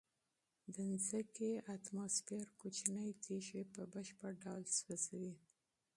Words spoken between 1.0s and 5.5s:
ځمکې اتموسفیر کوچنۍ تیږې په بشپړ ډول سوځوي.